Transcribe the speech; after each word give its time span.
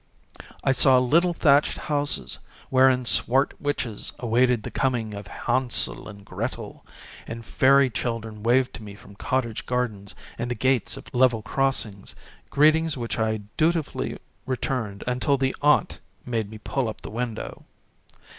I 0.63 0.71
saw 0.71 0.97
little 0.97 1.35
thatched 1.35 1.77
houses 1.77 2.39
wherein 2.71 3.05
swart 3.05 3.53
witches 3.61 4.13
awaited 4.17 4.63
the 4.63 4.71
coming 4.71 5.13
of 5.13 5.27
Hansel 5.27 6.07
and 6.09 6.25
Gretel, 6.25 6.83
and 7.27 7.45
fairy 7.45 7.91
children 7.91 8.41
waved 8.41 8.73
to 8.73 8.81
me 8.81 8.95
from 8.95 9.13
cottage 9.13 9.67
gardens 9.67 10.15
and 10.39 10.49
the 10.49 10.55
gates 10.55 10.97
of 10.97 11.13
level 11.13 11.43
crossings, 11.43 12.15
greetings 12.49 12.97
which 12.97 13.19
I 13.19 13.41
dutifully 13.57 14.17
returned 14.47 15.03
until 15.05 15.37
the 15.37 15.55
aunt 15.61 15.99
made 16.25 16.49
me 16.49 16.57
pull 16.57 16.89
up 16.89 17.01
the 17.01 17.11
window. 17.11 17.65